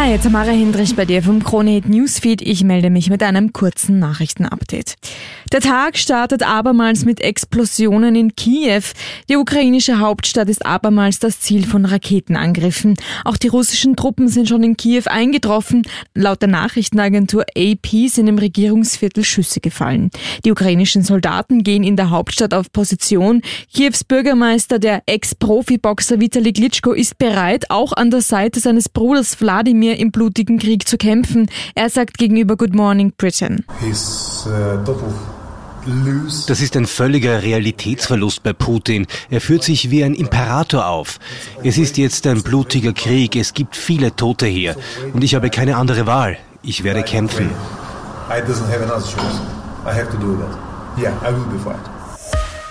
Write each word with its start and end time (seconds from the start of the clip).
Hi, 0.00 0.16
Tamara 0.16 0.52
Hindrich 0.52 0.94
bei 0.94 1.04
dir 1.04 1.24
vom 1.24 1.42
Kronehit 1.42 1.88
Newsfeed. 1.88 2.40
Ich 2.40 2.62
melde 2.62 2.88
mich 2.88 3.10
mit 3.10 3.20
einem 3.20 3.52
kurzen 3.52 3.98
Nachrichtenupdate. 3.98 4.94
Der 5.50 5.60
Tag 5.60 5.96
startet 5.96 6.46
abermals 6.46 7.04
mit 7.04 7.20
Explosionen 7.20 8.14
in 8.14 8.36
Kiew. 8.36 8.82
Die 9.28 9.36
ukrainische 9.36 9.98
Hauptstadt 9.98 10.48
ist 10.48 10.64
abermals 10.64 11.18
das 11.18 11.40
Ziel 11.40 11.66
von 11.66 11.84
Raketenangriffen. 11.84 12.94
Auch 13.24 13.36
die 13.36 13.48
russischen 13.48 13.96
Truppen 13.96 14.28
sind 14.28 14.48
schon 14.48 14.62
in 14.62 14.76
Kiew 14.76 15.04
eingetroffen. 15.06 15.82
Laut 16.14 16.42
der 16.42 16.48
Nachrichtenagentur 16.48 17.44
AP 17.56 18.08
sind 18.08 18.28
im 18.28 18.38
Regierungsviertel 18.38 19.24
Schüsse 19.24 19.58
gefallen. 19.58 20.10
Die 20.44 20.52
ukrainischen 20.52 21.02
Soldaten 21.02 21.64
gehen 21.64 21.82
in 21.82 21.96
der 21.96 22.10
Hauptstadt 22.10 22.54
auf 22.54 22.70
Position. 22.70 23.42
Kiews 23.72 24.04
Bürgermeister, 24.04 24.78
der 24.78 25.02
Ex-Profi-Boxer 25.06 26.20
Vitali 26.20 26.52
Klitschko, 26.52 26.92
ist 26.92 27.18
bereit, 27.18 27.70
auch 27.70 27.94
an 27.94 28.10
der 28.10 28.20
Seite 28.20 28.60
seines 28.60 28.88
Bruders 28.88 29.40
Wladimir 29.40 29.87
im 29.96 30.10
blutigen 30.10 30.58
Krieg 30.58 30.86
zu 30.86 30.96
kämpfen. 30.96 31.48
Er 31.74 31.90
sagt 31.90 32.18
gegenüber 32.18 32.56
Good 32.56 32.74
Morning 32.74 33.12
Britain. 33.16 33.64
He's, 33.80 34.46
uh, 34.46 34.84
total 34.84 35.12
das 36.46 36.60
ist 36.60 36.76
ein 36.76 36.86
völliger 36.86 37.42
Realitätsverlust 37.42 38.42
bei 38.42 38.52
Putin. 38.52 39.06
Er 39.30 39.40
führt 39.40 39.62
sich 39.62 39.90
wie 39.90 40.04
ein 40.04 40.14
Imperator 40.14 40.86
auf. 40.86 41.18
Es 41.62 41.78
ist 41.78 41.96
jetzt 41.96 42.26
ein 42.26 42.42
blutiger 42.42 42.92
Krieg, 42.92 43.36
es 43.36 43.54
gibt 43.54 43.74
viele 43.74 44.14
Tote 44.14 44.46
hier. 44.46 44.76
Und 45.14 45.24
ich 45.24 45.34
habe 45.34 45.48
keine 45.48 45.76
andere 45.76 46.06
Wahl. 46.06 46.36
Ich 46.62 46.84
werde 46.84 47.02
kämpfen. 47.02 47.48
I 48.28 48.42
doesn't 48.42 48.68
have 48.68 48.82
another 48.82 49.00
choice. 49.00 49.40
I 49.86 49.94
have 49.94 50.10
to 50.10 50.18
do 50.18 50.36
that. 50.36 50.58
Yeah, 50.98 51.14
I 51.22 51.32
will 51.32 51.46
be 51.46 51.58
fight. 51.58 51.97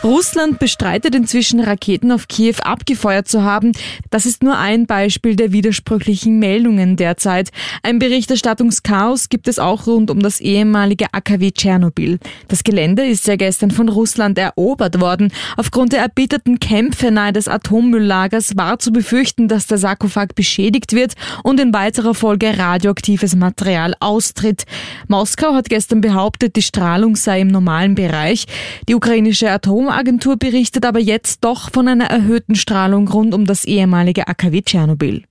Russland 0.04 0.60
bestreitet 0.60 1.16
inzwischen 1.16 1.60
Raketen 1.60 2.12
auf 2.12 2.28
Kiew 2.28 2.58
abgefeuert 2.62 3.28
zu 3.28 3.42
haben. 3.44 3.72
Das 4.12 4.28
ist 4.28 4.44
nur 4.44 4.56
ein 4.58 4.86
Beispiel 4.86 5.36
der 5.36 5.52
widersprüchlichen 5.52 6.38
Meldungen 6.38 6.98
derzeit. 6.98 7.50
Ein 7.82 7.98
Berichterstattungschaos 7.98 9.30
gibt 9.30 9.48
es 9.48 9.58
auch 9.58 9.88
rund 9.88 10.12
um 10.12 10.20
das 10.20 10.40
ehemalige 10.40 11.08
AKW 11.14 11.52
Tschernobyl. 11.52 12.20
Das 12.48 12.64
Gelände 12.64 13.06
ist 13.06 13.26
ja 13.28 13.38
gestern 13.38 13.72
von 13.72 13.90
Russland 13.90 14.38
erobert 14.38 15.02
worden. 15.02 15.34
Aufgrund 15.58 15.94
der 15.94 16.02
erbitterten 16.02 16.60
Kämpfe 16.60 17.10
nahe 17.10 17.34
des 17.34 17.48
Atommülllagers 17.48 18.56
war 18.56 18.78
zu 18.78 18.92
befürchten, 18.92 19.48
dass 19.48 19.66
der 19.66 19.80
Sarkophag 19.80 20.36
beschädigt 20.36 20.94
wird 20.94 21.14
und 21.44 21.60
in 21.60 21.74
weiterer 21.74 22.14
Folge 22.14 22.58
radioaktives 22.58 23.36
Material 23.36 23.96
austritt. 24.00 24.66
Moskau 25.08 25.56
hat 25.56 25.70
gestern 25.70 26.02
behauptet, 26.02 26.56
die 26.56 26.62
Strahlung 26.62 27.16
sei 27.16 27.42
im 27.42 27.48
normalen 27.48 27.96
Bereich. 27.96 28.46
Die 28.88 28.96
ukrainische 28.96 29.50
Atom 29.50 29.87
Atomagentur 29.88 30.36
berichtet 30.36 30.86
aber 30.86 31.00
jetzt 31.00 31.46
doch 31.46 31.72
von 31.72 31.88
einer 31.88 32.08
erhöhten 32.08 32.56
Strahlung 32.56 33.08
rund 33.08 33.34
um 33.34 33.46
das 33.46 33.64
ehemalige 33.64 34.28
AKW 34.28 34.62
Tschernobyl. 34.62 35.24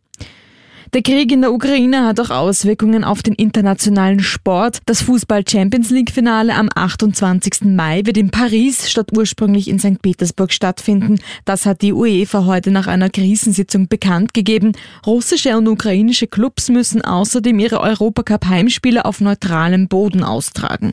Der 0.94 1.02
Krieg 1.02 1.30
in 1.30 1.42
der 1.42 1.52
Ukraine 1.52 2.06
hat 2.06 2.20
auch 2.20 2.30
Auswirkungen 2.30 3.04
auf 3.04 3.22
den 3.22 3.34
internationalen 3.34 4.20
Sport. 4.20 4.78
Das 4.86 5.02
Fußball-Champions 5.02 5.90
League-Finale 5.90 6.54
am 6.54 6.70
28. 6.74 7.64
Mai 7.64 8.00
wird 8.06 8.16
in 8.16 8.30
Paris 8.30 8.90
statt 8.90 9.10
ursprünglich 9.14 9.68
in 9.68 9.78
St. 9.78 10.00
Petersburg 10.00 10.52
stattfinden. 10.52 11.18
Das 11.44 11.66
hat 11.66 11.82
die 11.82 11.92
UEFA 11.92 12.46
heute 12.46 12.70
nach 12.70 12.86
einer 12.86 13.10
Krisensitzung 13.10 13.88
bekannt 13.88 14.32
gegeben. 14.32 14.72
Russische 15.04 15.58
und 15.58 15.68
ukrainische 15.68 16.28
Clubs 16.28 16.70
müssen 16.70 17.02
außerdem 17.02 17.58
ihre 17.58 17.80
Europacup-Heimspiele 17.80 19.04
auf 19.04 19.20
neutralem 19.20 19.88
Boden 19.88 20.24
austragen. 20.24 20.92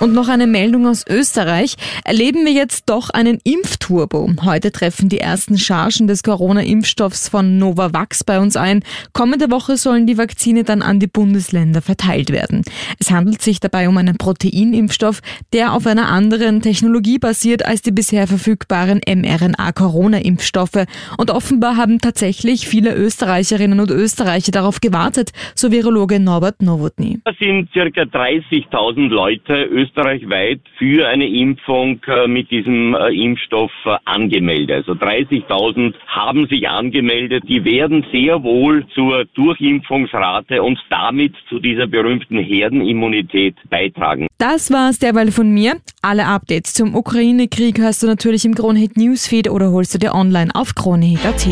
Und 0.00 0.14
noch 0.14 0.28
eine 0.28 0.46
Meldung 0.46 0.86
aus 0.86 1.04
Österreich. 1.08 1.74
Erleben 2.04 2.44
wir 2.44 2.52
jetzt 2.52 2.88
doch 2.88 3.10
einen 3.10 3.38
Impfturbo. 3.42 4.30
Heute 4.44 4.70
treffen 4.70 5.08
die 5.08 5.18
ersten 5.18 5.58
Chargen 5.58 6.06
des 6.06 6.22
Corona-Impfstoffs 6.22 7.28
von 7.28 7.58
Novavax 7.58 8.22
bei 8.22 8.38
uns 8.38 8.56
ein. 8.56 8.84
Kommende 9.12 9.50
Woche 9.50 9.76
sollen 9.76 10.06
die 10.06 10.16
Vakzine 10.16 10.62
dann 10.62 10.82
an 10.82 11.00
die 11.00 11.08
Bundesländer 11.08 11.82
verteilt 11.82 12.30
werden. 12.30 12.62
Es 13.00 13.10
handelt 13.10 13.42
sich 13.42 13.58
dabei 13.58 13.88
um 13.88 13.96
einen 13.96 14.16
Proteinimpfstoff, 14.18 15.20
der 15.52 15.72
auf 15.72 15.84
einer 15.86 16.08
anderen 16.08 16.62
Technologie 16.62 17.18
basiert 17.18 17.66
als 17.66 17.82
die 17.82 17.90
bisher 17.90 18.28
verfügbaren 18.28 19.00
mRNA-Corona-Impfstoffe. 19.04 20.86
Und 21.16 21.32
offenbar 21.32 21.76
haben 21.76 22.00
tatsächlich 22.00 22.68
viele 22.68 22.94
Österreicherinnen 22.94 23.80
und 23.80 23.90
Österreicher 23.90 24.52
darauf 24.52 24.80
gewartet, 24.80 25.32
so 25.56 25.72
Virologe 25.72 26.20
Norbert 26.20 26.62
Nowotny. 26.62 27.18
Es 27.24 27.36
sind 27.38 27.68
circa 27.72 28.02
30.000 28.02 29.08
Leute 29.08 29.54
österreichweit 29.88 30.60
für 30.78 31.08
eine 31.08 31.26
Impfung 31.26 32.00
äh, 32.06 32.26
mit 32.26 32.50
diesem 32.50 32.94
äh, 32.94 33.14
Impfstoff 33.14 33.70
äh, 33.84 33.96
angemeldet. 34.04 34.88
Also 34.88 34.92
30.000 34.92 35.94
haben 36.06 36.46
sich 36.46 36.68
angemeldet. 36.68 37.44
Die 37.48 37.64
werden 37.64 38.04
sehr 38.12 38.42
wohl 38.42 38.86
zur 38.94 39.24
Durchimpfungsrate 39.34 40.62
und 40.62 40.78
damit 40.90 41.34
zu 41.48 41.58
dieser 41.58 41.86
berühmten 41.86 42.38
Herdenimmunität 42.38 43.56
beitragen. 43.68 44.26
Das 44.38 44.70
war's 44.72 44.98
derweil 44.98 45.32
von 45.32 45.52
mir. 45.52 45.76
Alle 46.02 46.26
Updates 46.26 46.74
zum 46.74 46.94
Ukraine-Krieg 46.94 47.78
hörst 47.78 48.02
du 48.02 48.06
natürlich 48.06 48.44
im 48.44 48.54
Kronehit 48.54 48.96
Newsfeed 48.96 49.50
oder 49.50 49.70
holst 49.70 49.94
du 49.94 49.98
dir 49.98 50.14
online 50.14 50.50
auf 50.54 50.74
kronehit.at. 50.74 51.48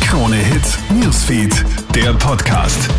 Kronehit 0.00 0.78
Newsfeed, 1.02 1.64
der 1.94 2.12
Podcast. 2.14 2.90